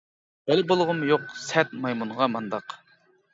[0.51, 2.77] بالا بولغۇم يوق سەت مايمۇنغا مانداق.